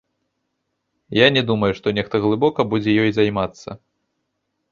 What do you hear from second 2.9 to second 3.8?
ёй займацца.